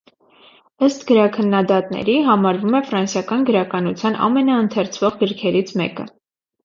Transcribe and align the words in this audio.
Ըստ 0.87 1.03
գրաքննադատների 1.09 2.15
համարվում 2.29 2.77
է 2.79 2.83
«ֆրանսիական 2.87 3.45
գրականության 3.51 4.19
ամենաընթերցվող 4.29 5.21
գրքերից 5.25 5.75
մեկը»։ 5.85 6.09